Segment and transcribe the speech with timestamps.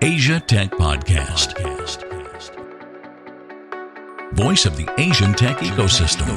[0.00, 1.58] Asia Tech Podcast.
[4.32, 6.28] Voice of the Asian tech ecosystem.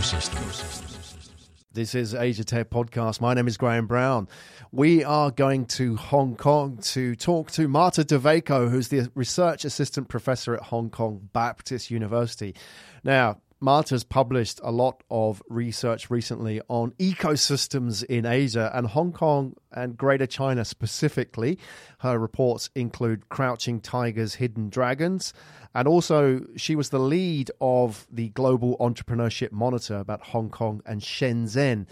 [1.71, 3.21] This is Asia Tech Podcast.
[3.21, 4.27] My name is Graham Brown.
[4.71, 10.09] We are going to Hong Kong to talk to Marta Dowejko, who's the research assistant
[10.09, 12.55] professor at Hong Kong Baptist University.
[13.03, 19.55] Now, Marta's published a lot of research recently on ecosystems in Asia and Hong Kong
[19.71, 21.59] and Greater China specifically.
[21.99, 25.31] Her reports include Crouching Tigers, Hidden Dragons,
[25.75, 30.99] and also she was the lead of the Global Entrepreneurship Monitor about Hong Kong and
[30.99, 31.85] Shenzhen.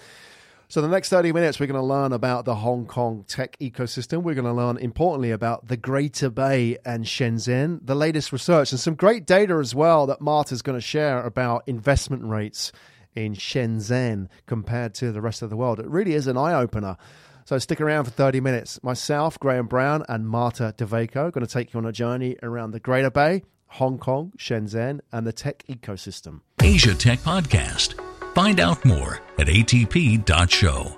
[0.71, 4.21] So, the next 30 minutes, we're going to learn about the Hong Kong tech ecosystem.
[4.21, 8.79] We're going to learn, importantly, about the Greater Bay and Shenzhen, the latest research, and
[8.79, 12.71] some great data as well that Marta's going to share about investment rates
[13.15, 15.79] in Shenzhen compared to the rest of the world.
[15.79, 16.97] It really is an eye opener.
[17.45, 18.79] So, stick around for 30 minutes.
[18.83, 22.71] Myself, Graham Brown, and Marta Dowejko are going to take you on a journey around
[22.71, 26.41] the Greater Bay, Hong Kong, Shenzhen, and the tech ecosystem.
[26.61, 27.99] Asia Tech Podcast.
[28.39, 30.97] Find out more at atp.show.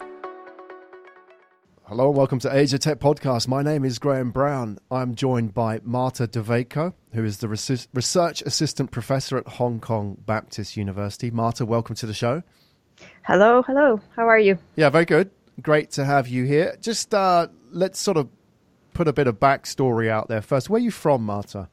[1.85, 3.47] Hello and welcome to Asia Tech Podcast.
[3.47, 4.77] My name is Graham Brown.
[4.91, 10.77] I'm joined by Marta Dowejko, who is the Research Assistant Professor at Hong Kong Baptist
[10.77, 11.31] University.
[11.31, 12.43] Marta, welcome to the show.
[13.23, 13.99] Hello, hello.
[14.15, 14.59] How are you?
[14.75, 15.31] Yeah, very good.
[15.63, 16.77] Great to have you here.
[16.79, 18.29] Just uh, let's sort of
[18.93, 20.69] put a bit of backstory out there first.
[20.69, 21.69] Where are you from, Marta?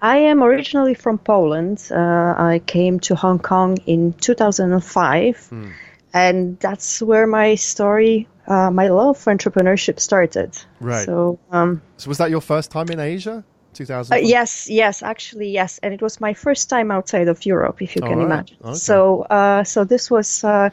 [0.00, 1.88] I am originally from Poland.
[1.90, 5.70] Uh, I came to Hong Kong in 2005, hmm.
[6.12, 10.56] and that's where my story, uh, my love for entrepreneurship started.
[10.80, 11.04] Right.
[11.04, 13.44] So, um, so was that your first time in Asia?
[13.74, 14.12] 2000.
[14.12, 17.96] Uh, yes, yes, actually, yes, and it was my first time outside of Europe, if
[17.96, 18.26] you can right.
[18.26, 18.56] imagine.
[18.64, 18.74] Okay.
[18.74, 20.44] So, uh, so this was.
[20.44, 20.70] Uh,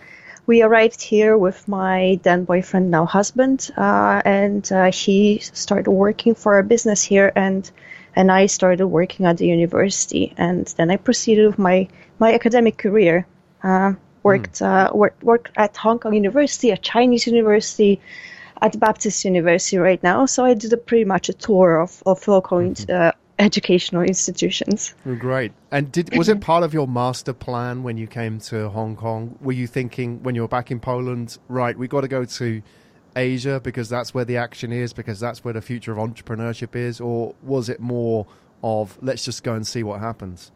[0.48, 6.60] we arrived here with my then boyfriend, now husband, uh, and he started working for
[6.60, 7.72] a business here, and
[8.16, 11.88] and I started working at the university, and then I proceeded with my
[12.20, 13.28] my academic career.
[13.64, 14.66] Uh, worked mm.
[14.66, 18.02] uh, worked worked at Hong Kong University, a Chinese university,
[18.62, 20.26] at Baptist University right now.
[20.26, 22.92] So I did a pretty much a tour of of local mm-hmm.
[22.92, 24.96] uh, educational institutions.
[25.06, 25.52] Oh, great.
[25.72, 29.38] And did was it part of your master plan when you came to Hong Kong?
[29.42, 31.78] Were you thinking when you were back in Poland, right?
[31.78, 32.62] We got to go to
[33.16, 37.00] Asia because that's where the action is, because that's where the future of entrepreneurship is,
[37.00, 38.28] or was it more
[38.64, 40.52] of let's just go and see what happens?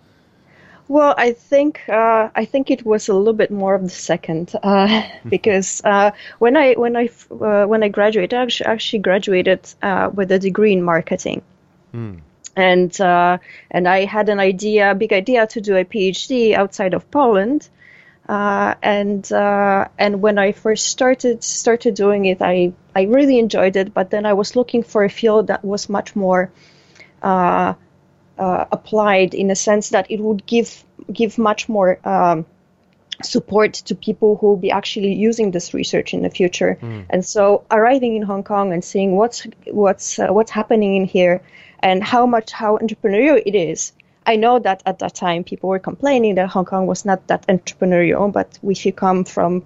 [0.90, 4.56] Well, I think uh, I think it was a little bit more of the second
[4.64, 9.60] uh, because uh, when I when I uh, when I graduated, I actually, actually graduated
[9.84, 11.44] uh, with a degree in marketing.
[11.92, 12.16] Hmm.
[12.56, 13.38] And uh,
[13.70, 17.70] and I had an idea, a big idea, to do a PhD outside of Poland,
[18.30, 23.76] uh, and uh, and when I first started started doing it, I I really enjoyed
[23.76, 23.92] it.
[23.92, 26.52] But then I was looking for a field that was much more
[27.24, 27.74] uh,
[28.38, 32.46] uh applied in a sense that it would give give much more um,
[33.24, 36.78] support to people who will be actually using this research in the future.
[36.80, 37.06] Mm.
[37.10, 41.42] And so arriving in Hong Kong and seeing what's what's uh, what's happening in here
[41.80, 43.92] and how much how entrepreneurial it is
[44.26, 47.48] I know that at that time people were complaining that Hong Kong was not that
[47.48, 49.64] entrepreneurial, but if you come from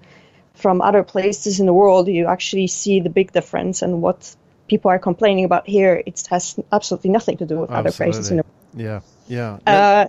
[0.54, 3.82] from other places in the world, you actually see the big difference.
[3.82, 4.34] And what
[4.68, 7.88] people are complaining about here, it has absolutely nothing to do with absolutely.
[7.88, 9.02] other places in the world.
[9.28, 9.72] Yeah, yeah.
[9.72, 10.06] Uh,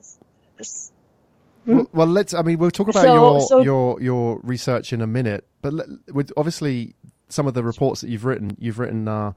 [1.66, 1.98] well, hmm?
[1.98, 2.34] well, let's.
[2.34, 5.74] I mean, we'll talk about so, your so, your your research in a minute, but
[6.14, 6.96] with obviously
[7.30, 9.34] some of the reports that you've written, you've written uh,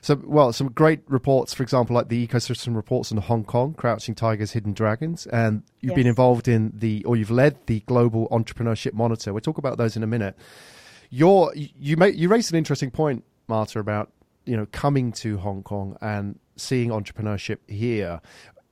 [0.00, 4.14] some well some great reports, for example, like the ecosystem reports in Hong Kong, Crouching
[4.14, 5.96] Tigers, Hidden Dragons, and you've yes.
[5.96, 9.32] been involved in the or you've led the Global Entrepreneurship Monitor.
[9.32, 10.36] We'll talk about those in a minute.
[11.10, 14.10] You're, you made you raised an interesting point, Marta, about
[14.44, 18.20] you know coming to Hong Kong and seeing entrepreneurship here.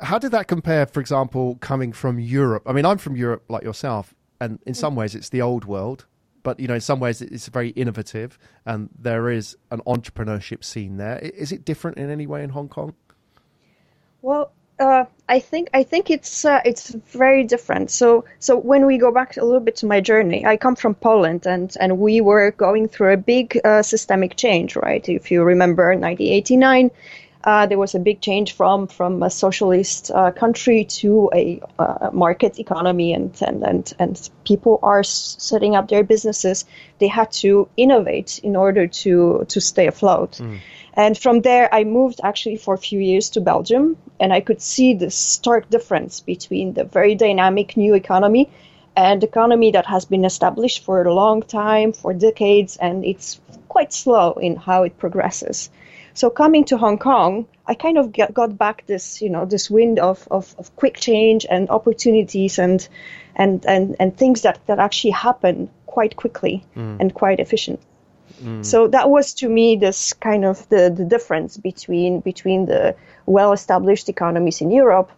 [0.01, 2.63] How did that compare, for example, coming from Europe?
[2.67, 6.07] I mean, I'm from Europe like yourself, and in some ways it's the old world
[6.43, 10.97] but you know, in some ways, it's very innovative, and there is an entrepreneurship scene
[10.97, 11.19] there.
[11.19, 12.95] Is it different in any way in Hong Kong?
[14.23, 17.91] Well, uh, I think I think it's uh, it's very different.
[17.91, 20.95] So so when we go back a little bit to my journey, I come from
[20.95, 25.07] Poland, and and we were going through a big uh, systemic change, right?
[25.09, 26.91] If you remember, 1989
[27.45, 32.11] uh, there was a big change from from a socialist uh, country to a uh,
[32.13, 36.65] market economy, and, and and and people are setting up their businesses.
[36.99, 40.33] They had to innovate in order to to stay afloat.
[40.33, 40.59] Mm.
[40.95, 44.61] And from there, I moved actually for a few years to Belgium, and I could
[44.61, 48.51] see the stark difference between the very dynamic new economy
[48.97, 53.93] and economy that has been established for a long time, for decades, and it's quite
[53.93, 55.71] slow in how it progresses.
[56.15, 59.71] So coming to Hong Kong, I kind of get, got back this, you know, this
[59.71, 62.87] wind of, of, of quick change and opportunities and
[63.37, 66.97] and and, and things that, that actually happen quite quickly mm.
[67.01, 67.81] and quite efficient.
[68.43, 68.65] Mm.
[68.65, 72.97] So that was to me this kind of the, the difference between between the
[73.27, 75.11] well established economies in Europe,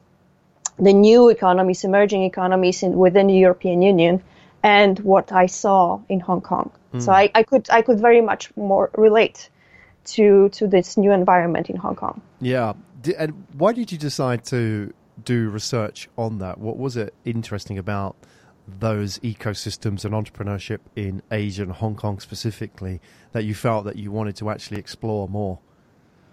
[0.79, 4.23] the new economies, emerging economies in, within the European Union,
[4.63, 6.71] and what I saw in Hong Kong.
[6.95, 7.03] Mm.
[7.03, 9.49] So I, I could I could very much more relate
[10.05, 12.21] to to this new environment in Hong Kong.
[12.41, 12.75] Yeah,
[13.19, 14.93] and why did you decide to
[15.25, 16.59] do research on that?
[16.59, 18.17] What was it interesting about
[18.67, 23.01] those ecosystems and entrepreneurship in Asia and Hong Kong specifically
[23.33, 25.59] that you felt that you wanted to actually explore more?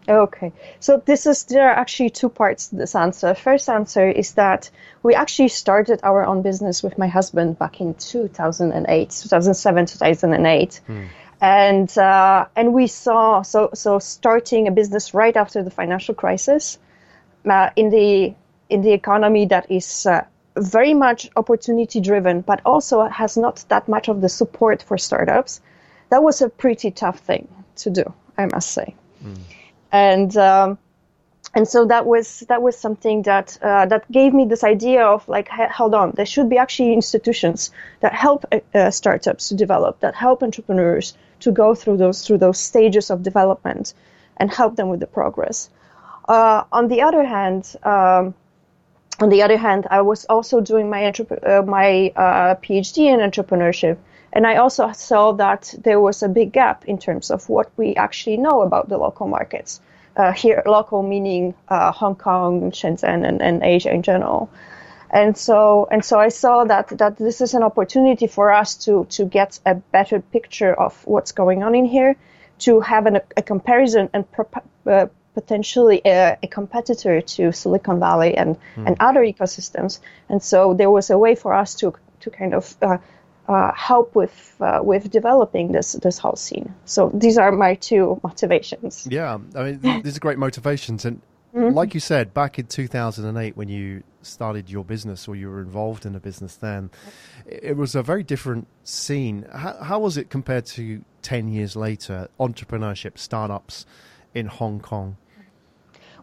[0.08, 3.36] Okay, so this is there are actually two parts to this answer.
[3.36, 4.72] First answer is that
[5.04, 10.82] we actually started our own business with my husband back in 2008, 2007, 2008.
[10.88, 11.06] Hmm
[11.42, 16.78] and uh, and we saw so so starting a business right after the financial crisis
[17.50, 18.34] uh, in the
[18.70, 20.24] in the economy that is uh,
[20.58, 25.62] very much opportunity driven, but also has not that much of the support for startups.
[26.10, 27.48] That was a pretty tough thing
[27.78, 29.38] to do, I must say, mm.
[29.92, 30.36] and.
[30.38, 30.78] Um,
[31.56, 35.28] and so that was that was something that uh, that gave me this idea of
[35.28, 40.16] like hold on there should be actually institutions that help uh, startups to develop that
[40.16, 43.94] help entrepreneurs to go through those through those stages of development
[44.38, 45.70] and help them with the progress.
[46.28, 48.34] Uh, on the other hand, um,
[49.20, 53.98] on the other hand, I was also doing my uh, my uh, PhD in entrepreneurship,
[54.32, 57.96] and I also saw that there was a big gap in terms of what we
[57.96, 59.82] actually know about the local markets.
[60.20, 64.50] Uh, here, local meaning uh, Hong Kong, Shenzhen, and, and Asia in general
[65.12, 69.06] and so and so I saw that that this is an opportunity for us to
[69.12, 72.16] to get a better picture of what's going on in here,
[72.60, 74.48] to have an, a comparison and pro-
[74.86, 78.88] uh, potentially a, a, competitor to Silicon Valley and mm.
[78.88, 80.00] and other ecosystems.
[80.30, 82.76] And so there was a way for us to to kind of
[83.50, 86.74] uh, help with uh, with developing this this whole scene.
[86.86, 89.08] So these are my two motivations.
[89.10, 91.22] Yeah, I mean these are great motivations, and
[91.56, 91.74] Mm-hmm.
[91.74, 96.06] Like you said, back in 2008, when you started your business or you were involved
[96.06, 96.92] in a business then,
[97.46, 99.48] it was a very different scene.
[99.52, 103.88] How, how was it compared to 10 years later, entrepreneurship, startups
[104.36, 105.18] in Hong Kong?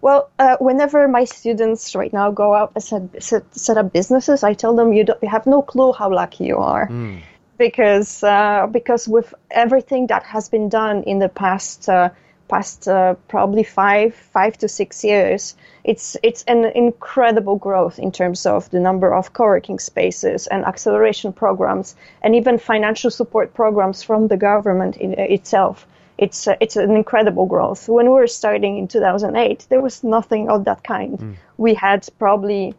[0.01, 4.43] Well, uh, whenever my students right now go out and set, set, set, up businesses,
[4.43, 6.89] I tell them you, don't, you have no clue how lucky you are.
[6.89, 7.21] Mm.
[7.59, 12.11] Because, uh, because with everything that has been done in the past uh,
[12.49, 18.47] past uh, probably five five to six years it's it's an incredible growth in terms
[18.47, 24.29] of the number of co-working spaces and acceleration programs and even financial support programs from
[24.29, 25.87] the government in, itself
[26.19, 30.49] it's uh, it's an incredible growth when we were starting in 2008 there was nothing
[30.49, 31.35] of that kind mm.
[31.57, 32.75] we had probably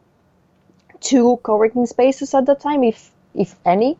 [0.99, 3.97] two co-working spaces at the time if if any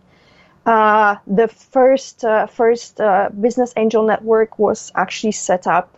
[0.68, 5.98] uh, the first uh, first uh, business angel network was actually set up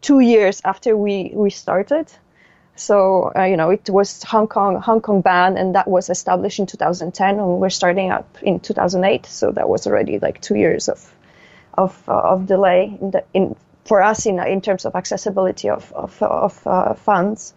[0.00, 2.10] two years after we we started.
[2.76, 6.58] So uh, you know it was Hong Kong Hong Kong BAN, and that was established
[6.58, 9.26] in 2010, and we're starting up in 2008.
[9.26, 11.12] So that was already like two years of
[11.76, 15.92] of uh, of delay in the in for us in in terms of accessibility of
[15.92, 17.54] of, of funds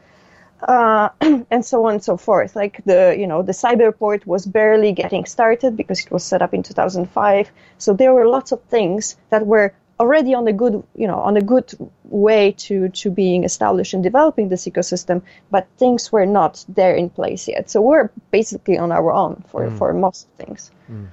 [0.67, 2.55] uh, and so on and so forth.
[2.55, 6.53] Like the, you know, the cyberport was barely getting started because it was set up
[6.53, 7.51] in 2005.
[7.77, 11.35] So there were lots of things that were already on a good, you know, on
[11.37, 11.73] a good
[12.05, 17.09] way to to being established and developing this ecosystem, but things were not there in
[17.09, 17.69] place yet.
[17.69, 19.77] So we're basically on our own for mm.
[19.77, 20.71] for most things.
[20.89, 21.07] Mm.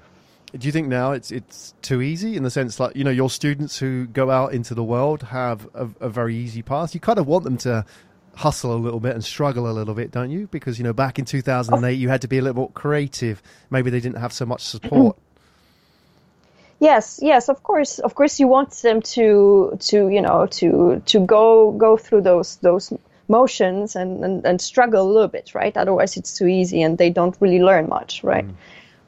[0.53, 3.29] Do you think now it's it's too easy in the sense like you know your
[3.29, 6.95] students who go out into the world have a, a very easy path?
[6.95, 7.85] You kind of want them to
[8.37, 10.47] hustle a little bit and struggle a little bit, don't you?
[10.49, 13.43] Because you know, back in 2008, you had to be a little more creative.
[13.71, 15.17] Maybe they didn't have so much support.
[16.79, 21.21] yes, yes, of course, of course, you want them to to you know to to
[21.21, 22.93] go go through those those
[23.29, 25.76] motions and, and, and struggle a little bit, right?
[25.76, 28.47] Otherwise, it's too easy and they don't really learn much, right?
[28.47, 28.55] Mm.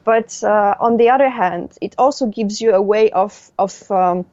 [0.09, 4.25] But uh, on the other hand, it also gives you a way of of um,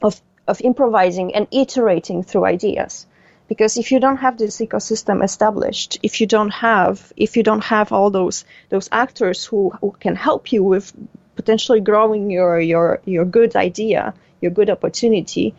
[0.00, 3.06] of of improvising and iterating through ideas
[3.48, 7.64] because if you don't have this ecosystem established if you don't have if you don't
[7.64, 10.92] have all those those actors who, who can help you with
[11.34, 15.52] potentially growing your your your good idea your good opportunity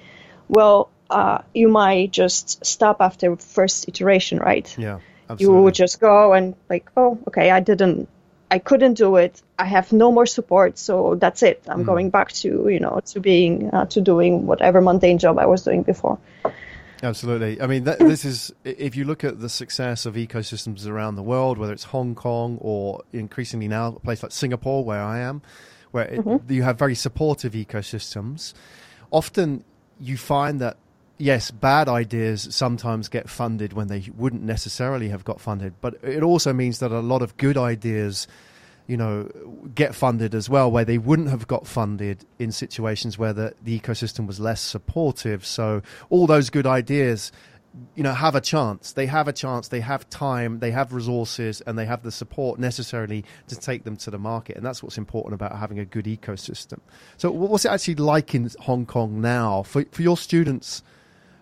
[0.48, 5.58] well uh, you might just stop after first iteration right yeah absolutely.
[5.58, 8.08] you would just go and like oh okay i didn't
[8.54, 9.42] I couldn't do it.
[9.58, 11.64] I have no more support, so that's it.
[11.68, 11.88] I'm mm.
[11.88, 15.64] going back to you know to being uh, to doing whatever mundane job I was
[15.64, 16.20] doing before.
[17.02, 17.60] Absolutely.
[17.60, 21.24] I mean, that, this is if you look at the success of ecosystems around the
[21.24, 25.42] world, whether it's Hong Kong or increasingly now a place like Singapore, where I am,
[25.90, 26.54] where it, mm-hmm.
[26.54, 28.54] you have very supportive ecosystems.
[29.10, 29.64] Often,
[30.00, 30.78] you find that
[31.24, 36.22] yes, bad ideas sometimes get funded when they wouldn't necessarily have got funded, but it
[36.22, 38.28] also means that a lot of good ideas
[38.86, 39.30] you know,
[39.74, 43.80] get funded as well, where they wouldn't have got funded in situations where the, the
[43.80, 45.46] ecosystem was less supportive.
[45.46, 47.32] So all those good ideas,
[47.96, 48.92] you know, have a chance.
[48.92, 49.70] They have a chance.
[49.70, 50.60] They have time.
[50.60, 54.58] They have resources, and they have the support necessarily to take them to the market.
[54.58, 56.80] And that's what's important about having a good ecosystem.
[57.16, 60.84] So, what's it actually like in Hong Kong now for for your students?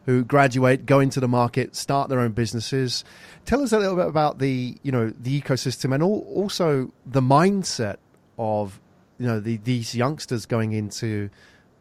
[0.05, 3.03] Who graduate, go into the market, start their own businesses.
[3.45, 7.97] Tell us a little bit about the you know the ecosystem and also the mindset
[8.37, 8.79] of
[9.17, 11.29] you know the, these youngsters going into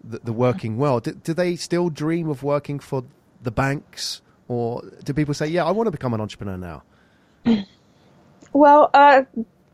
[0.04, 1.04] the, the working world.
[1.04, 3.04] Do, do, they still dream of working for
[3.42, 6.82] the banks, or do people say, "Yeah, I want to become an entrepreneur now"?
[8.52, 9.22] Well, uh,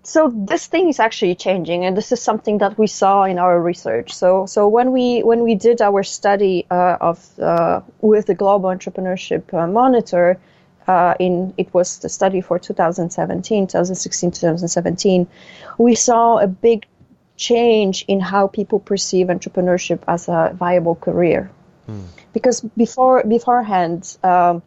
[0.07, 3.61] so this thing is actually changing, and this is something that we saw in our
[3.61, 4.15] research.
[4.15, 8.71] So, so when we when we did our study uh, of uh, with the Global
[8.71, 10.39] Entrepreneurship uh, Monitor,
[10.87, 15.27] uh, in it was the study for 2017, 2016, 2017,
[15.77, 16.87] we saw a big
[17.37, 21.51] change in how people perceive entrepreneurship as a viable career.
[21.87, 22.05] Hmm.
[22.33, 24.63] Because before beforehand, um,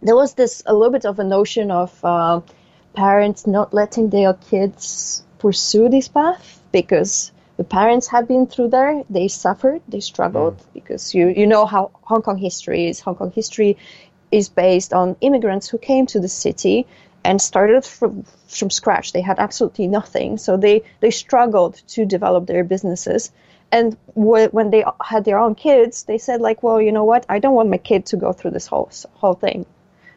[0.00, 2.40] there was this a little bit of a notion of uh,
[2.94, 9.04] parents not letting their kids pursue this path because the parents have been through there.
[9.10, 10.72] They suffered, they struggled mm.
[10.72, 13.00] because you you know how Hong Kong history is.
[13.00, 13.76] Hong Kong history
[14.32, 16.86] is based on immigrants who came to the city
[17.24, 19.12] and started from from scratch.
[19.12, 23.30] They had absolutely nothing, so they they struggled to develop their businesses.
[23.72, 27.26] And when they had their own kids, they said like, well, you know what?
[27.28, 29.66] I don't want my kid to go through this whole whole thing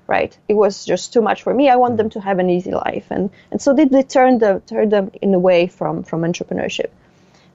[0.08, 0.38] right?
[0.48, 1.70] It was just too much for me.
[1.70, 4.62] I want them to have an easy life, and and so they, they turned them
[4.62, 6.90] turned them in away from from entrepreneurship.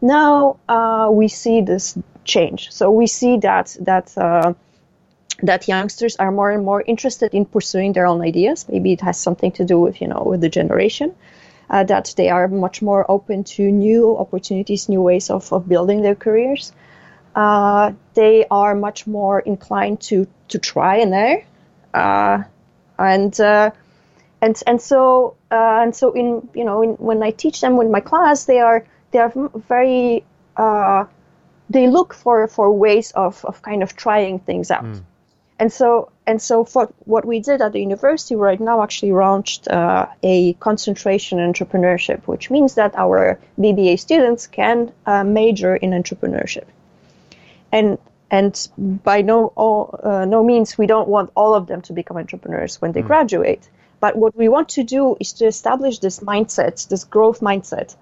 [0.00, 2.70] Now uh, we see this change.
[2.70, 4.16] So we see that that.
[4.16, 4.54] Uh,
[5.44, 8.64] that youngsters are more and more interested in pursuing their own ideas.
[8.68, 11.16] Maybe it has something to do with you know with the generation.
[11.68, 16.02] Uh, that they are much more open to new opportunities, new ways of, of building
[16.02, 16.72] their careers.
[17.34, 21.42] Uh, they are much more inclined to to try and err
[21.94, 22.42] uh,
[22.98, 23.70] and uh,
[24.40, 27.90] and and so uh, and so in you know in, when I teach them in
[27.90, 29.32] my class, they are they are
[29.68, 30.24] very
[31.70, 34.84] they look for for ways of of kind of trying things out.
[34.84, 35.02] Mm.
[35.58, 39.68] And so, and so, for what we did at the university right now actually launched
[39.68, 45.90] uh, a concentration in entrepreneurship, which means that our BBA students can uh, major in
[45.90, 46.64] entrepreneurship.
[47.70, 47.98] And
[48.32, 48.68] and
[49.04, 52.80] by no all, uh, no means we don't want all of them to become entrepreneurs
[52.80, 53.06] when they mm.
[53.06, 53.68] graduate.
[54.00, 57.94] But what we want to do is to establish this mindset, this growth mindset,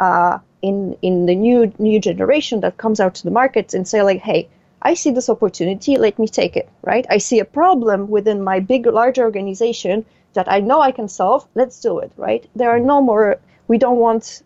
[0.00, 4.02] uh, in in the new new generation that comes out to the market and say
[4.02, 4.48] like, hey,
[4.80, 6.68] I see this opportunity, let me take it.
[6.82, 7.06] Right?
[7.10, 11.46] I see a problem within my big large organization that I know I can solve.
[11.54, 12.10] Let's do it.
[12.16, 12.48] Right?
[12.56, 13.36] There are no more.
[13.68, 14.42] We don't want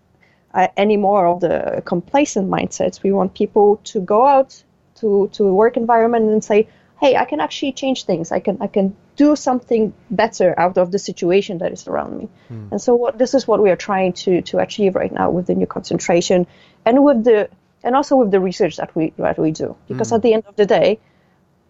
[0.52, 3.04] uh, any more of the complacent mindsets.
[3.04, 4.64] We want people to go out
[5.00, 6.68] to to work environment and say,
[7.00, 8.32] hey, I can actually change things.
[8.32, 12.28] I can I can do something better out of the situation that is around me.
[12.48, 12.68] Hmm.
[12.72, 15.46] And so what, this is what we are trying to to achieve right now with
[15.46, 16.46] the new concentration
[16.84, 17.48] and with the
[17.84, 19.76] and also with the research that we that we do.
[19.88, 20.16] Because hmm.
[20.16, 20.98] at the end of the day,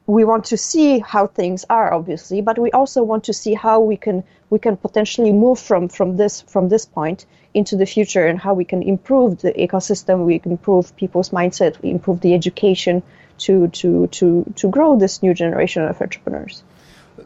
[0.09, 3.79] we want to see how things are obviously but we also want to see how
[3.79, 8.27] we can we can potentially move from from this from this point into the future
[8.27, 12.35] and how we can improve the ecosystem we can improve people's mindset we improve the
[12.35, 13.03] education
[13.39, 16.63] to to to to grow this new generation of entrepreneurs.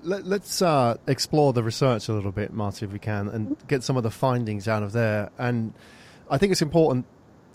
[0.02, 3.82] Let, us uh, explore the research a little bit marty if we can and get
[3.82, 5.30] some of the findings out of there.
[5.38, 5.74] And
[6.30, 7.04] i think it's important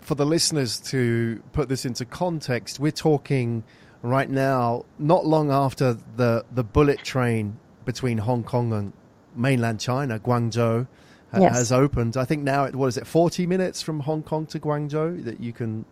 [0.00, 2.78] for the listeners to put this into context.
[2.78, 3.64] We're talking
[4.02, 8.92] right now, not long after the, the bullet train between Hong Kong and
[9.34, 10.86] mainland China, Guangzhou,
[11.36, 11.56] yes.
[11.56, 12.16] has opened.
[12.16, 15.40] I think now, it, what is it, 40 minutes from Hong Kong to Guangzhou that
[15.40, 15.84] you can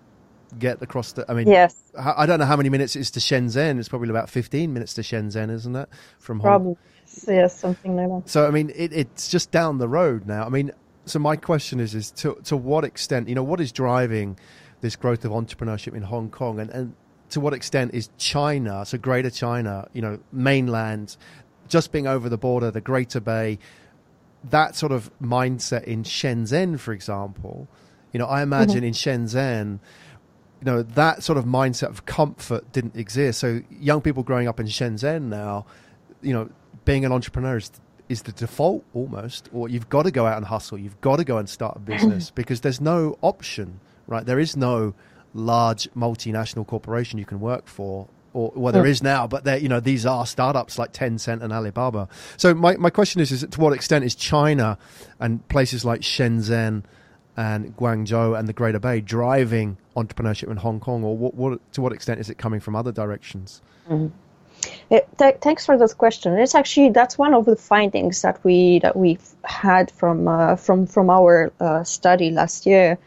[0.58, 1.30] get across the.
[1.30, 1.74] I mean, yes.
[1.98, 3.78] I don't know how many minutes it is to Shenzhen.
[3.78, 5.88] It's probably about 15 minutes to Shenzhen, isn't it?
[6.18, 6.74] From Probably.
[6.74, 8.30] Hong- yes, something like that.
[8.30, 10.44] So, I mean, it, it's just down the road now.
[10.44, 10.72] I mean,
[11.04, 14.38] so my question is, is to, to what extent, you know, what is driving
[14.80, 16.58] this growth of entrepreneurship in Hong Kong?
[16.58, 16.94] And, and
[17.30, 21.16] to what extent is China, so Greater China, you know, mainland,
[21.68, 23.58] just being over the border, the Greater Bay,
[24.50, 27.68] that sort of mindset in Shenzhen, for example,
[28.12, 28.84] you know, I imagine mm-hmm.
[28.84, 29.78] in Shenzhen,
[30.60, 33.40] you know that sort of mindset of comfort didn't exist.
[33.40, 35.66] So young people growing up in Shenzhen now,
[36.22, 36.48] you know,
[36.84, 37.70] being an entrepreneur is,
[38.08, 40.78] is the default almost, or you've got to go out and hustle.
[40.78, 44.24] You've got to go and start a business because there's no option, right?
[44.24, 44.94] There is no
[45.34, 49.80] large multinational corporation you can work for or well, there is now, but you know
[49.80, 52.06] these are startups like Tencent and Alibaba.
[52.36, 54.76] So my, my question is, is to what extent is China
[55.18, 56.82] and places like Shenzhen
[57.36, 61.80] and Guangzhou and the Greater Bay driving entrepreneurship in Hong Kong, or what, what to
[61.80, 63.62] what extent is it coming from other directions?
[63.88, 64.08] Mm-hmm.
[64.90, 66.38] Yeah, th- thanks for this question.
[66.38, 70.86] It's actually that's one of the findings that we that we've had from uh, from
[70.86, 72.98] from our uh, study last year,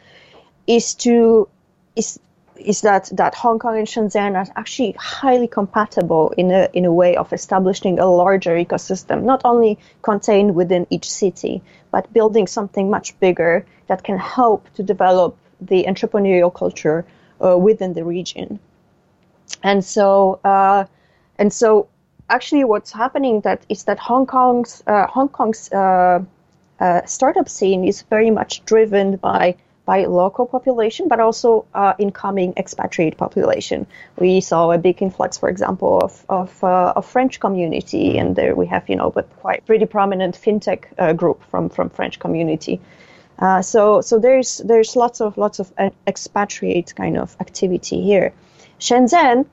[0.65, 1.47] is to
[1.95, 2.19] is
[2.59, 6.93] is that, that Hong Kong and Shenzhen are actually highly compatible in a, in a
[6.93, 11.61] way of establishing a larger ecosystem, not only contained within each city,
[11.91, 17.05] but building something much bigger that can help to develop the entrepreneurial culture
[17.43, 18.59] uh, within the region.
[19.63, 20.85] And so, uh,
[21.37, 21.87] and so
[22.29, 26.23] actually what's happening that is that Hong Kong's, uh, Hong Kong's uh,
[26.79, 29.55] uh, startup scene is very much driven by
[29.89, 33.87] by local population, but also uh, incoming expatriate population.
[34.19, 38.67] We saw a big influx, for example, of of, uh, French community, and there we
[38.67, 42.75] have you know, but quite pretty prominent fintech uh, group from from French community.
[43.39, 48.31] Uh, so so there's there's lots of lots of uh, expatriate kind of activity here.
[48.79, 49.45] Shenzhen,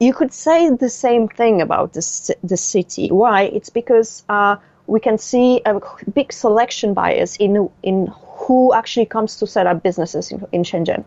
[0.00, 3.06] you could say the same thing about this the city.
[3.22, 3.38] Why?
[3.56, 5.80] It's because uh, we can see a
[6.18, 8.12] big selection bias in in
[8.44, 11.04] who actually comes to set up businesses in, in Shenzhen.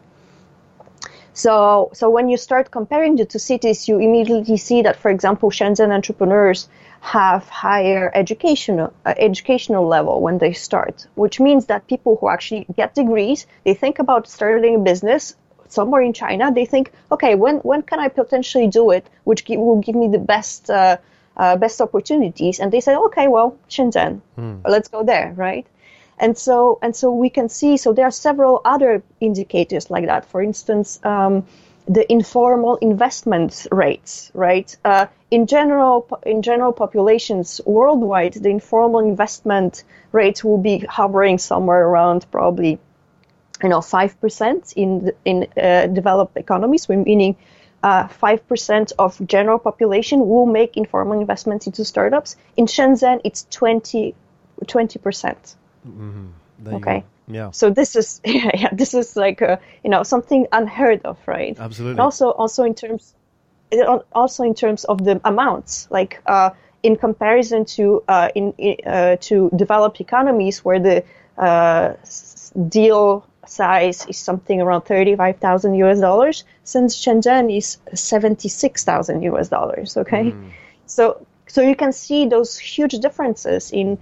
[1.34, 5.52] So, so when you start comparing the two cities, you immediately see that, for example,
[5.52, 6.68] Shenzhen entrepreneurs
[7.00, 12.66] have higher educational uh, educational level when they start, which means that people who actually
[12.76, 15.36] get degrees, they think about starting a business
[15.68, 16.52] somewhere in China.
[16.52, 20.08] They think, okay, when when can I potentially do it, which give, will give me
[20.08, 20.98] the best uh,
[21.38, 22.60] uh, best opportunities?
[22.60, 24.56] And they say, okay, well, Shenzhen, hmm.
[24.66, 25.68] let's go there, right?
[26.20, 30.26] And so, and so we can see, so there are several other indicators like that.
[30.26, 31.46] For instance, um,
[31.88, 34.76] the informal investment rates, right?
[34.84, 41.88] Uh, in general, in general populations worldwide, the informal investment rates will be hovering somewhere
[41.88, 42.80] around probably,
[43.64, 47.36] you know, five percent in in uh, developed economies, meaning
[47.84, 52.36] uh, five percent of general population will make informal investments into startups.
[52.58, 54.14] In Shenzhen, it's 20
[55.02, 55.56] percent.
[55.88, 56.76] Mm-hmm.
[56.76, 57.04] Okay.
[57.28, 57.52] Yeah.
[57.52, 61.58] So this is yeah, yeah this is like a, you know something unheard of, right?
[61.60, 61.92] Absolutely.
[61.92, 63.14] And also also in terms
[64.14, 66.52] also in terms of the amounts, like uh,
[66.84, 68.54] in comparison to uh, in
[68.86, 71.04] uh, to developed economies where the
[71.38, 71.94] uh,
[72.70, 80.32] deal size is something around 35,000 US dollars, since Shenzhen is 76,000 US dollars, okay?
[80.32, 80.50] Mm.
[80.86, 83.98] So so you can see those huge differences in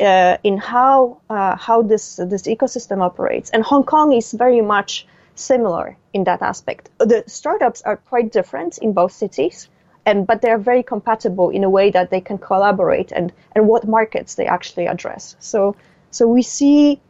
[0.00, 3.50] uh, in how uh, how this this ecosystem operates.
[3.50, 6.90] And Hong Kong is very much similar in that aspect.
[6.98, 9.68] The startups are quite different in both cities,
[10.06, 13.86] and but they're very compatible in a way that they can collaborate and and what
[13.86, 15.36] markets they actually address.
[15.40, 15.76] So
[16.10, 17.00] so we see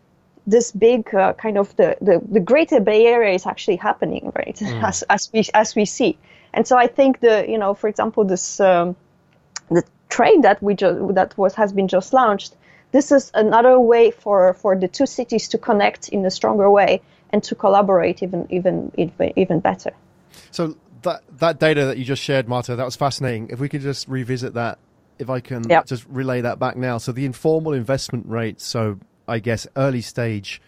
[0.46, 4.56] this big uh, kind of the, the the Greater Bay Area is actually happening, right?
[4.56, 4.82] Mm.
[4.88, 6.18] As as we as we see.
[6.52, 8.94] And so I think the you know for example this um,
[9.70, 12.54] the train that we just that was has been just launched
[12.94, 17.02] this is another way for, for the two cities to connect in a stronger way
[17.30, 18.92] and to collaborate even even
[19.36, 19.90] even better.
[20.52, 23.48] So that that data that you just shared, Marta, that was fascinating.
[23.50, 24.78] If we could just revisit that,
[25.18, 25.86] if I can yep.
[25.86, 26.98] just relay that back now.
[26.98, 28.60] So the informal investment rate.
[28.60, 30.62] So I guess early stage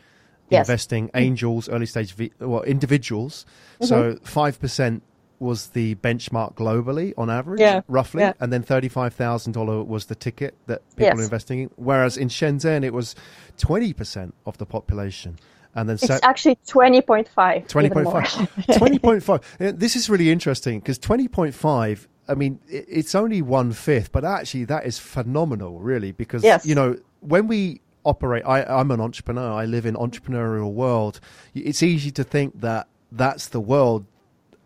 [0.51, 0.67] yes.
[0.67, 3.47] investing, angels, early stage, well, individuals.
[3.81, 3.87] Mm-hmm.
[3.87, 5.05] So five percent
[5.39, 7.83] was the benchmark globally on average, yeah.
[7.89, 8.33] roughly, yeah.
[8.41, 11.19] and then thirty-five thousand dollar was the ticket that people yes.
[11.19, 11.71] are investing in.
[11.77, 13.15] Whereas in Shenzhen, it was
[13.59, 15.39] twenty percent of the population.
[15.75, 17.29] And then it's actually 20.5.
[17.69, 18.49] 20.5.
[18.65, 19.79] 20.5.
[19.79, 24.87] This is really interesting because 20.5, I mean, it's only one fifth, but actually that
[24.87, 26.65] is phenomenal, really, because, yes.
[26.65, 31.21] you know, when we operate, I, I'm an entrepreneur, I live in entrepreneurial world.
[31.55, 34.07] It's easy to think that that's the world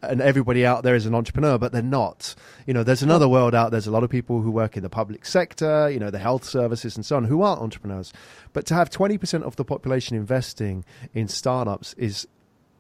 [0.03, 2.35] and everybody out there is an entrepreneur, but they're not.
[2.67, 3.71] You know, there's another world out.
[3.71, 6.45] There's a lot of people who work in the public sector, you know, the health
[6.45, 8.13] services and so on, who aren't entrepreneurs.
[8.53, 10.85] But to have 20% of the population investing
[11.15, 12.27] in startups is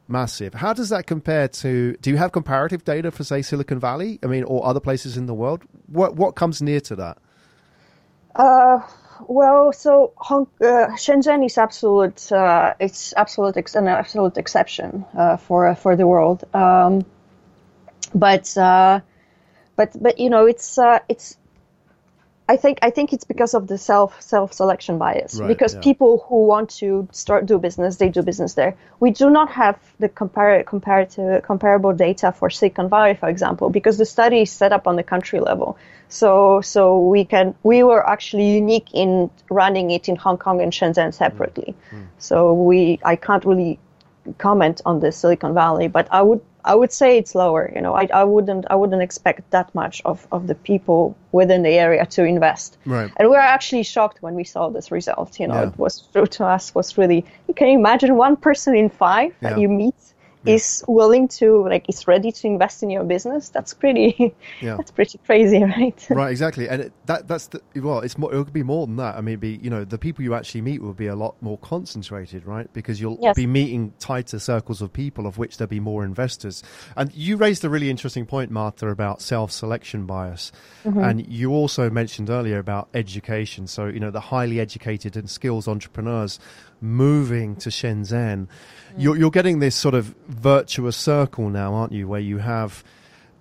[0.08, 0.54] massive.
[0.54, 1.96] How does that compare to?
[2.00, 4.18] Do you have comparative data for, say, Silicon Valley?
[4.22, 5.62] I mean, or other places in the world?
[5.86, 7.18] What what comes near to that?
[8.34, 8.80] Uh,
[9.28, 12.30] well, so Hong, uh, Shenzhen is absolute.
[12.32, 16.44] Uh, it's absolute ex- an absolute exception uh, for for the world.
[16.54, 17.04] Um,
[18.14, 19.00] but uh,
[19.76, 21.36] but but you know, it's uh, it's
[22.50, 25.38] I think I think it's because of the self self selection bias.
[25.38, 25.88] Right, because yeah.
[25.88, 28.74] people who want to start do business, they do business there.
[28.98, 33.98] We do not have the compar- comparative comparable data for Silicon Valley, for example, because
[33.98, 35.78] the study is set up on the country level.
[36.08, 36.80] So so
[37.14, 41.76] we can we were actually unique in running it in Hong Kong and Shenzhen separately.
[41.92, 43.78] Mm, So we I can't really
[44.38, 47.72] comment on the Silicon Valley, but I would I would say it's lower.
[47.74, 51.62] You know, I, I wouldn't I wouldn't expect that much of, of the people within
[51.62, 52.76] the area to invest.
[52.84, 53.10] Right.
[53.16, 55.40] And we were actually shocked when we saw this result.
[55.40, 55.68] You know, Yeah.
[55.68, 57.24] it was true to us was really.
[57.56, 59.94] Can you imagine one person in five that you meet
[60.46, 63.48] is willing to like is ready to invest in your business?
[63.48, 64.34] That's pretty.
[64.60, 64.76] Yeah.
[64.76, 66.06] That's pretty crazy, right?
[66.10, 68.34] right, exactly, and it, that that's the well, it's more.
[68.34, 69.16] It could be more than that.
[69.16, 71.56] I mean, be you know, the people you actually meet will be a lot more
[71.58, 72.70] concentrated, right?
[72.72, 73.36] Because you'll Yes.
[73.36, 76.62] be meeting tighter circles of people, of which there'll be more investors.
[76.96, 80.52] And you raised a really interesting point, Martha, about self-selection bias,
[80.84, 81.00] mm-hmm.
[81.02, 83.66] and you also mentioned earlier about education.
[83.66, 86.38] So you know, the highly educated and skills entrepreneurs
[86.80, 88.46] moving to Shenzhen.
[88.46, 88.48] Mm.
[88.96, 92.08] You're, you're getting this sort of virtuous circle now, aren't you?
[92.08, 92.84] Where you have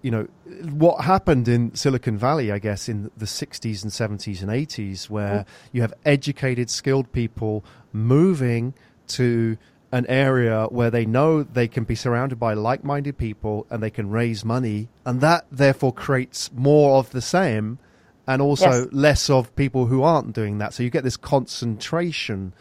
[0.01, 0.27] you know
[0.71, 5.39] what happened in Silicon Valley, I guess, in the 60s and 70s and 80s, where
[5.39, 5.45] mm.
[5.71, 8.73] you have educated, skilled people moving
[9.07, 9.57] to
[9.91, 14.09] an area where they know they can be surrounded by like-minded people and they can
[14.09, 17.79] raise money, and that therefore creates more of the same,
[18.27, 18.87] and also Yes.
[18.91, 20.73] less of people who aren't doing that.
[20.73, 22.53] So you get this concentration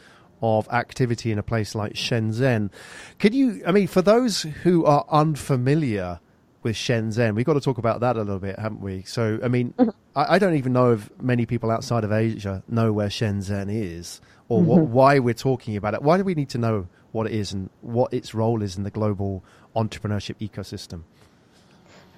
[0.42, 2.70] of activity in a place like Shenzhen.
[3.18, 6.20] Could you, I mean, for those who are unfamiliar
[6.62, 9.02] with Shenzhen, we've got to talk about that a little bit, haven't we?
[9.02, 9.74] So, I mean,
[10.16, 14.20] I, I don't even know if many people outside of Asia know where Shenzhen is
[14.48, 16.02] or what, why we're talking about it.
[16.02, 18.84] Why do we need to know what it is and what its role is in
[18.84, 21.02] the global entrepreneurship ecosystem?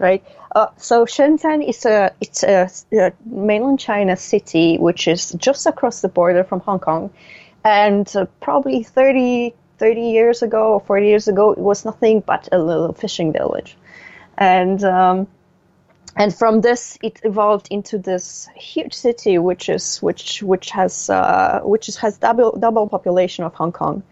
[0.00, 0.24] right?
[0.56, 6.00] Uh, so Shenzhen is a it's a, a mainland China city which is just across
[6.00, 7.10] the border from Hong Kong,
[7.64, 12.48] and uh, probably 30, 30 years ago or forty years ago, it was nothing but
[12.52, 13.76] a little fishing village,
[14.36, 14.82] and.
[14.84, 15.26] Um,
[16.16, 21.60] and from this, it evolved into this huge city, which is which which has uh,
[21.62, 24.02] which is, has double double population of Hong Kong,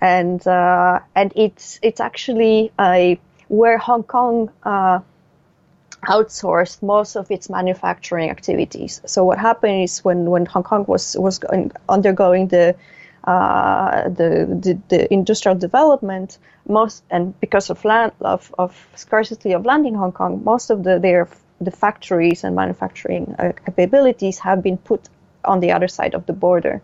[0.00, 5.00] and uh, and it's it's actually a where Hong Kong uh,
[6.08, 9.00] outsourced most of its manufacturing activities.
[9.06, 12.74] So what happened is when, when Hong Kong was was going, undergoing the,
[13.24, 19.64] uh, the the the industrial development, most and because of land of, of scarcity of
[19.66, 21.28] land in Hong Kong, most of the their
[21.60, 25.00] the factories and manufacturing uh, capabilities have been put
[25.44, 26.80] on the other side of the border.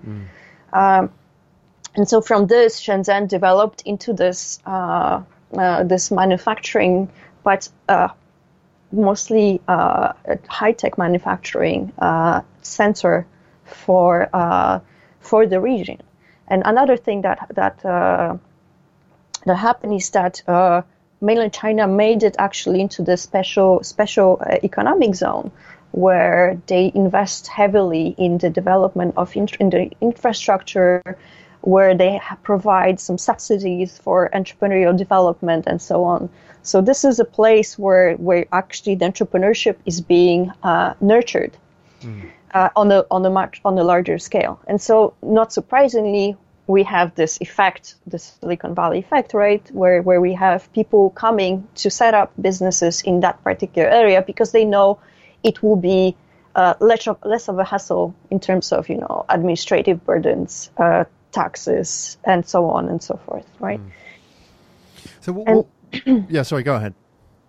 [0.73, 1.11] Um,
[1.95, 5.23] and so from this, Shenzhen developed into this uh,
[5.57, 7.09] uh, this manufacturing,
[7.43, 8.09] but uh,
[8.93, 10.13] mostly uh,
[10.49, 13.27] high tech manufacturing uh, center
[13.65, 14.81] for uh,
[15.21, 16.01] for the region.
[16.49, 18.37] And another thing that that uh,
[19.45, 20.83] that happened is that uh,
[21.21, 25.51] mainland China made it actually into the special special uh, economic zone
[25.93, 31.03] where they invest heavily in the development of in, in the infrastructure
[31.67, 36.29] where they provide some subsidies for entrepreneurial development and so on.
[36.63, 41.57] So this is a place where where actually the entrepreneurship is being uh, nurtured
[42.55, 44.61] uh, on a on a much on a larger scale.
[44.69, 46.37] And so, not surprisingly,
[46.69, 51.67] we have this effect, this Silicon Valley effect, right, where where we have people coming
[51.83, 54.99] to set up businesses in that particular area because they know
[55.43, 56.17] it will be
[56.55, 61.05] uh, less of less of a hassle in terms of you know administrative burdens, uh,
[61.37, 63.79] taxes, and so on and so forth, right?
[63.79, 63.89] Hmm.
[65.21, 66.95] So, what, And- what, yeah, sorry, go ahead.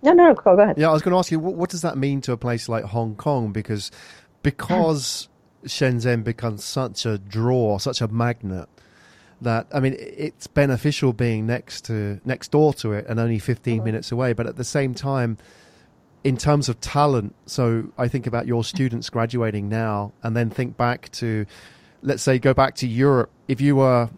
[0.04, 0.78] No, no, no, go, go ahead.
[0.78, 2.69] Yeah, I was going to ask you, what, what does that mean to a place
[2.69, 3.52] like Hong Kong?
[3.52, 3.91] Because
[4.43, 5.28] because
[5.65, 8.69] Shenzhen becomes such a draw, such a magnet,
[9.41, 13.80] that I mean, it's beneficial being next to next door to it and only 15
[13.80, 13.86] uh-huh.
[13.86, 14.34] minutes away.
[14.34, 15.38] But at the same time,
[16.23, 20.76] in terms of talent, so I think about your students graduating now, and then think
[20.78, 21.45] back to,
[22.07, 23.29] let's say, go back to Europe.
[23.47, 24.09] If you were,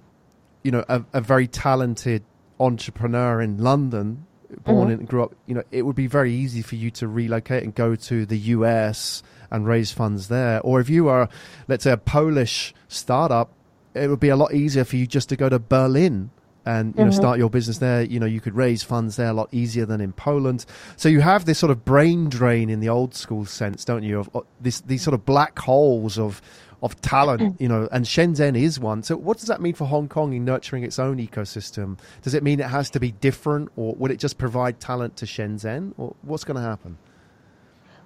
[0.64, 2.24] you know, a, a very talented
[2.60, 4.28] entrepreneur in London,
[4.64, 5.00] born mm-hmm.
[5.00, 7.74] and grew up, you know, it would be very easy for you to relocate and
[7.74, 10.62] go to the US and raise funds there.
[10.62, 11.30] Or if you are,
[11.68, 13.52] let's say, a Polish startup,
[13.96, 16.30] it would be a lot easier for you just to go to Berlin
[16.66, 17.20] and you know mm-hmm.
[17.20, 18.04] start your business there.
[18.04, 20.66] You know, you could raise funds there a lot easier than in Poland.
[20.98, 24.20] So you have this sort of brain drain in the old school sense, don't you?
[24.20, 26.42] Of, of this these sort of black holes of
[26.82, 29.04] of talent, you know, and Shenzhen is one.
[29.04, 31.98] So, what does that mean for Hong Kong in nurturing its own ecosystem?
[32.22, 35.26] Does it mean it has to be different, or would it just provide talent to
[35.26, 36.98] Shenzhen, or what's going to happen?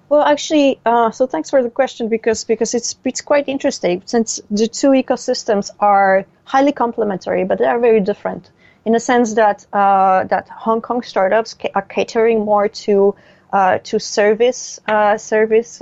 [0.08, 4.40] Well, actually, uh, so thanks for the question because because it's it's quite interesting since
[4.50, 8.50] the two ecosystems are highly complementary, but they are very different
[8.84, 13.14] in the sense that uh, that Hong Kong startups ca- are catering more to
[13.52, 15.80] uh, to service uh, service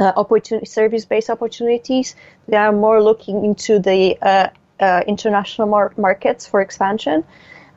[0.00, 2.16] uh, uh, opportunity service based opportunities.
[2.48, 4.16] They are more looking into the
[5.06, 7.24] international mar- markets for expansion.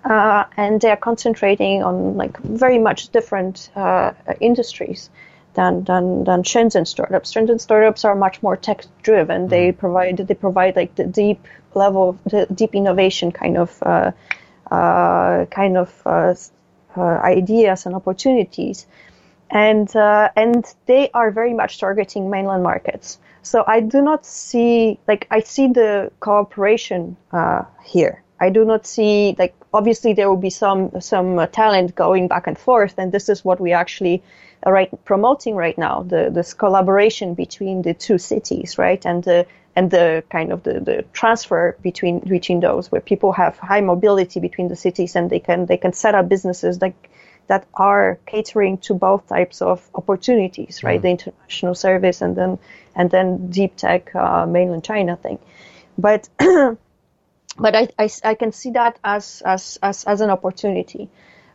[0.05, 5.09] Uh, and they are concentrating on like very much different uh, industries
[5.53, 7.33] than, than than Shenzhen startups.
[7.33, 9.45] Shenzhen startups are much more tech driven.
[9.45, 9.49] Mm.
[9.49, 9.79] They mm-hmm.
[9.79, 14.11] provide they provide like the deep level, the deep innovation kind of uh,
[14.69, 16.35] uh kind of uh,
[16.97, 18.85] uh, ideas and opportunities,
[19.53, 23.19] and and they are very much targeting mainland markets.
[23.43, 27.15] So I do not see like I see the cooperation
[27.83, 28.23] here.
[28.39, 32.47] I do not see like obviously there will be some some uh, talent going back
[32.47, 34.21] and forth, and this is what we actually
[34.65, 39.45] uh, right promoting right now the this collaboration between the two cities, right, and the
[39.75, 44.39] and the kind of the, the transfer between between those where people have high mobility
[44.39, 46.93] between the cities and they can they can set up businesses that
[47.47, 50.99] that are catering to both types of opportunities, right?
[50.99, 51.03] Mm.
[51.03, 52.59] The international service and then
[52.95, 55.39] and then deep tech uh, mainland China thing,
[55.97, 56.29] but
[57.57, 61.09] but I, I, I, can see that as, as, as, as an opportunity.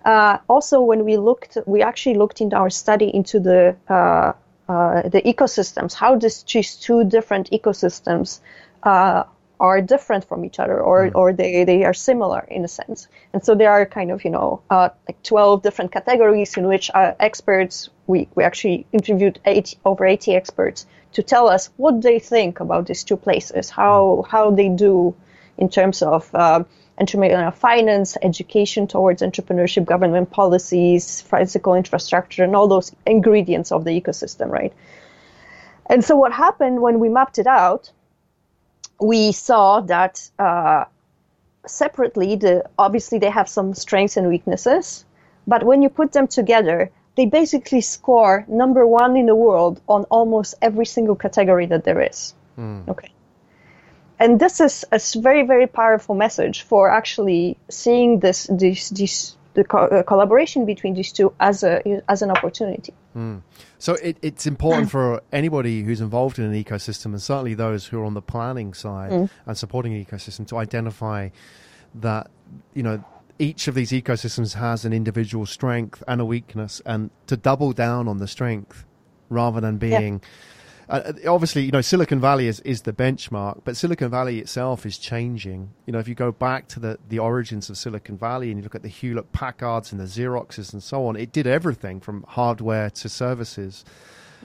[0.05, 4.33] Uh, also, when we looked, we actually looked in our study into the uh,
[4.69, 8.41] uh, the ecosystems, how these two different ecosystems
[8.83, 9.25] uh,
[9.61, 11.15] are different from each other, or mm.
[11.15, 13.09] or they, they are similar in a sense.
[13.33, 16.91] And so there are kind of you know uh, like twelve different categories in which
[16.95, 22.19] uh, experts we we actually interviewed 80, over eighty experts to tell us what they
[22.19, 25.15] think about these two places, how how they do
[25.57, 26.63] in terms of uh,
[27.01, 33.91] entrepreneurial finance, education towards entrepreneurship, government policies, physical infrastructure, and all those ingredients of the
[33.91, 34.73] ecosystem, right?
[35.87, 37.91] And so what happened when we mapped it out,
[39.01, 40.85] we saw that uh,
[41.67, 45.05] separately, the, obviously they have some strengths and weaknesses,
[45.47, 50.05] but when you put them together, they basically score number one in the world on
[50.05, 52.35] almost every single category that there is.
[52.57, 52.89] Mm.
[52.89, 53.13] Okay
[54.19, 59.65] and this is a very very powerful message for actually seeing this this this the
[59.65, 62.93] co- uh, collaboration between these two as a as an opportunity.
[63.19, 63.43] Mm.
[63.79, 68.01] So it, it's important for anybody who's involved in an ecosystem, and certainly those who
[68.01, 69.31] are on the planning side mm.
[69.45, 71.31] and supporting an ecosystem, to identify
[71.97, 72.31] that
[72.75, 73.03] you know
[73.41, 78.07] each of these ecosystems has an individual strength and a weakness, and to double down
[78.07, 78.85] on the strength
[79.29, 80.23] rather than being.
[80.89, 84.97] Uh, obviously, you know, Silicon Valley is, is the benchmark, but Silicon Valley itself is
[84.97, 85.71] changing.
[85.87, 88.63] You know, if you go back to the, the origins of Silicon Valley and you
[88.63, 92.25] look at the Hewlett Packards and the Xeroxes and so on, it did everything from
[92.29, 93.85] hardware to services.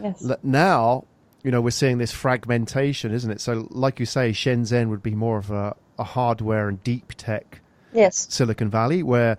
[0.02, 0.26] Yes.
[0.44, 1.06] Now,
[1.44, 3.40] you know, we're seeing this fragmentation, isn't it?
[3.40, 7.62] So, like you say, Shenzhen would be more of a, a hardware and deep tech
[7.94, 8.28] yes.
[8.30, 9.38] Silicon Valley, where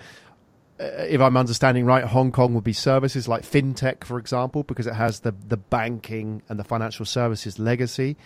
[0.79, 4.95] if I'm understanding right, Hong Kong would be services like fintech, for example, because it
[4.95, 8.17] has the the banking and the financial services legacy.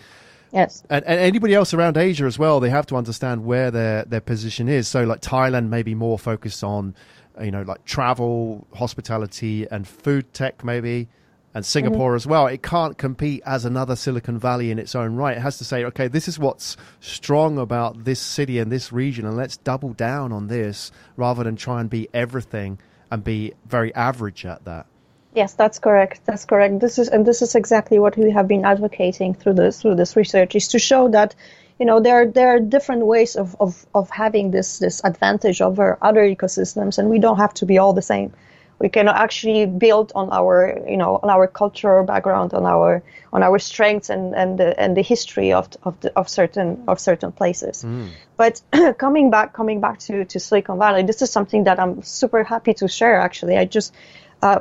[0.53, 0.83] Yes.
[0.89, 4.21] And, and anybody else around Asia as well, they have to understand where their their
[4.21, 4.89] position is.
[4.89, 6.95] So, like Thailand, may be more focused on,
[7.41, 11.09] you know, like travel, hospitality, and food tech, maybe
[11.55, 12.17] and Singapore mm-hmm.
[12.17, 12.47] as well.
[12.47, 15.37] It can't compete as another Silicon Valley in its own right.
[15.37, 19.27] It has to say, okay, this is what's strong about this city and this region,
[19.27, 22.79] and let's double down on this rather than try and be everything
[23.11, 24.87] and be very average at that.
[25.35, 26.23] Yes, that's correct.
[26.25, 26.81] That's correct.
[26.81, 30.17] This is and this is exactly what we have been advocating through this through this
[30.17, 31.35] research is to show that
[31.79, 35.61] you know there are, there are different ways of, of, of having this this advantage
[35.61, 38.33] over other ecosystems and we don't have to be all the same
[38.79, 43.43] we can actually build on our you know on our cultural background on our on
[43.43, 47.33] our strengths and and the, and the history of of, the, of certain of certain
[47.33, 47.85] places.
[47.85, 48.09] Mm.
[48.37, 48.61] but
[48.99, 52.75] coming back coming back to to Silicon Valley this is something that I'm super happy
[52.75, 53.57] to share actually.
[53.57, 53.95] I just
[54.43, 54.61] uh,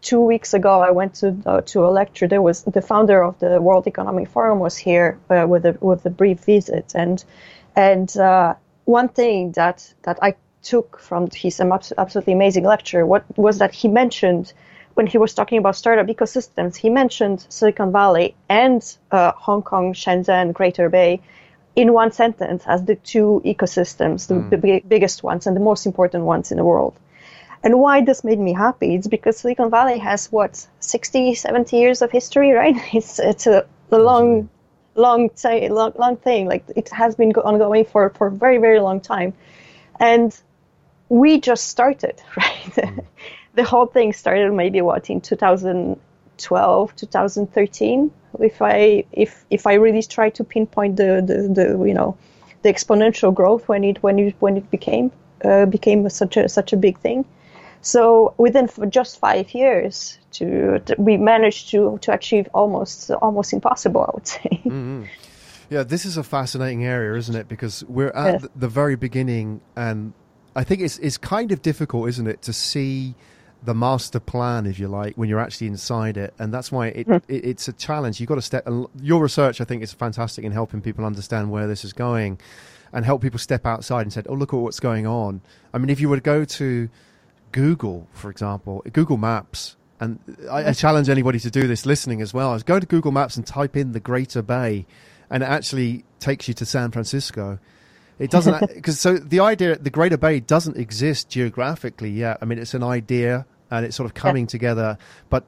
[0.00, 2.28] two weeks ago I went to uh, to a lecture.
[2.28, 6.06] There was the founder of the World Economic Forum was here uh, with a with
[6.06, 6.92] a brief visit.
[6.94, 7.24] And
[7.76, 10.34] and uh, one thing that that I
[10.70, 14.52] took from his absolutely amazing lecture what was that he mentioned
[14.98, 19.92] when he was talking about startup ecosystems, he mentioned Silicon Valley and uh, Hong Kong,
[19.92, 21.20] Shenzhen, Greater Bay
[21.76, 24.88] in one sentence as the two ecosystems, the, mm.
[24.88, 26.98] biggest ones and the most important ones in the world.
[27.62, 28.96] And why this made me happy?
[28.96, 32.74] It's because Silicon Valley has what 60, 70 years of history, right?
[32.92, 34.48] It's it's a, a long
[34.96, 36.48] long, t- long, long thing.
[36.48, 39.32] Like it has been ongoing for for a very, very long time,
[40.00, 40.36] and
[41.08, 42.74] we just started, right?
[42.76, 43.04] Mm.
[43.54, 48.10] the whole thing started maybe what in 2012, 2013.
[48.40, 52.16] If I if if I really try to pinpoint the the, the you know
[52.62, 55.10] the exponential growth when it when it when it became
[55.44, 57.24] uh, became such a such a big thing.
[57.80, 64.02] So within just five years, to, to, we managed to to achieve almost almost impossible.
[64.02, 64.50] I would say.
[64.64, 65.04] Mm-hmm.
[65.70, 67.46] Yeah, this is a fascinating area, isn't it?
[67.46, 68.50] Because we're at yes.
[68.56, 70.14] the very beginning, and
[70.58, 73.14] I think it's it's kind of difficult, isn't it, to see
[73.62, 77.06] the master plan, if you like, when you're actually inside it, and that's why it,
[77.06, 77.22] mm.
[77.28, 78.18] it it's a challenge.
[78.18, 78.66] You've got to step.
[79.00, 82.40] Your research, I think, is fantastic in helping people understand where this is going,
[82.92, 85.42] and help people step outside and say, "Oh, look at what's going on."
[85.72, 86.88] I mean, if you were to go to
[87.52, 90.18] Google, for example, Google Maps, and
[90.50, 92.52] I, I challenge anybody to do this listening as well.
[92.54, 94.86] Is go to Google Maps and type in the Greater Bay,
[95.30, 97.60] and it actually takes you to San Francisco.
[98.18, 102.38] It doesn't because so the idea the Greater Bay doesn't exist geographically yet.
[102.40, 104.48] I mean, it's an idea and it's sort of coming yeah.
[104.48, 104.98] together.
[105.28, 105.44] But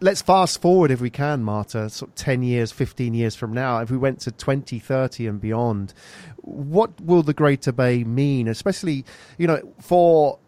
[0.00, 3.78] let's fast forward if we can, Marta, sort of 10 years, 15 years from now,
[3.78, 5.94] if we went to 2030 and beyond,
[6.38, 9.04] what will the Greater Bay mean, especially,
[9.38, 10.38] you know, for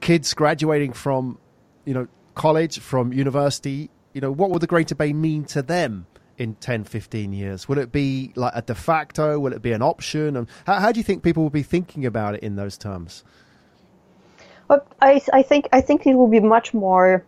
[0.00, 1.38] kids graduating from,
[1.84, 6.06] you know, college, from university, you know, what will the Greater Bay mean to them?
[6.40, 7.68] In 10, 15 years?
[7.68, 9.38] Will it be like a de facto?
[9.38, 10.36] Will it be an option?
[10.36, 13.22] And how, how do you think people will be thinking about it in those terms?
[14.66, 17.24] Well, I, I think I think it will be much more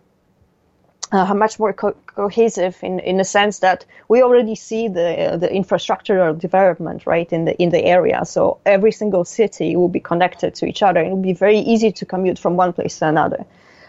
[1.12, 5.48] uh, much more co- cohesive in, in the sense that we already see the the
[5.48, 8.24] infrastructural development right in the in the area.
[8.24, 11.00] So every single city will be connected to each other.
[11.00, 13.44] It will be very easy to commute from one place to another.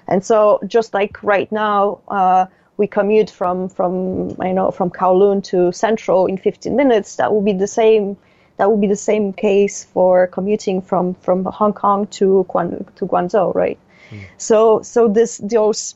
[0.06, 5.44] And so just like right now, uh, we commute from from you know from Kowloon
[5.46, 8.18] to Central in 15 minutes, that will be the same.
[8.58, 13.06] That will be the same case for commuting from from Hong Kong to Guan, to
[13.06, 13.80] Guangzhou, right?
[14.12, 14.26] Mm.
[14.38, 15.96] So so this those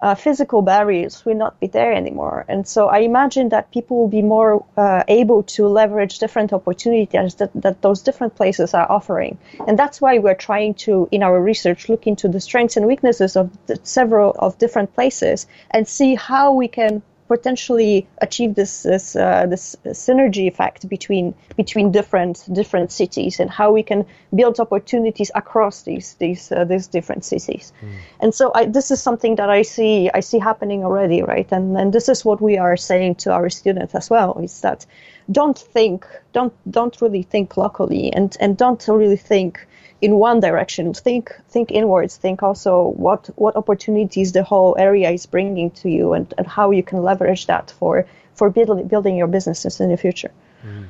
[0.00, 2.44] uh, physical barriers will not be there anymore.
[2.48, 7.34] And so I imagine that people will be more uh, able to leverage different opportunities
[7.36, 9.38] that, that those different places are offering.
[9.66, 13.36] And that's why we're trying to, in our research, look into the strengths and weaknesses
[13.36, 13.50] of
[13.82, 19.76] several of different places and see how we can potentially achieve this this, uh, this
[19.86, 26.14] synergy effect between between different different cities and how we can build opportunities across these
[26.14, 27.72] these uh, these different cities.
[27.82, 27.92] Mm.
[28.20, 31.50] And so I, this is something that I see I see happening already, right?
[31.52, 34.86] And and this is what we are saying to our students as well is that
[35.30, 39.66] don't think don't don't really think locally and and don't really think
[40.00, 40.94] in one direction.
[40.94, 42.16] Think think inwards.
[42.16, 46.70] Think also what what opportunities the whole area is bringing to you, and, and how
[46.70, 50.30] you can leverage that for for build, building your businesses in the future.
[50.64, 50.86] Mm.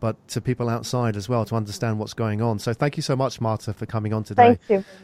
[0.01, 2.59] but to people outside as well to understand what's going on.
[2.59, 4.59] So thank you so much, Marta, for coming on today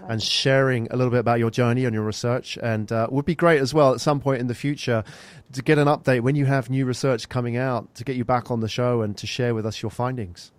[0.08, 2.58] and sharing a little bit about your journey and your research.
[2.62, 5.04] And uh, would be great as well at some point in the future
[5.52, 8.50] to get an update when you have new research coming out to get you back
[8.50, 10.50] on the show and to share with us your findings.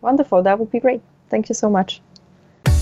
[0.00, 0.42] Wonderful.
[0.42, 1.02] That would be great.
[1.30, 2.00] Thank you so much.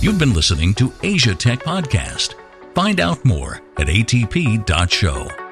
[0.01, 2.35] You've been listening to Asia Tech Podcast.
[2.75, 5.50] Find out more at atp.show.